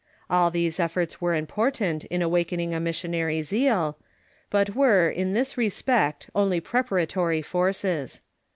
[0.31, 3.99] All these efforts were important in awakening a missionary zeal,
[4.49, 8.21] but were, in this respect, only preparatory forces.